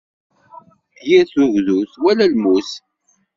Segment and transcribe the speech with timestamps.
[1.07, 2.69] Yir tugdut wala lmut.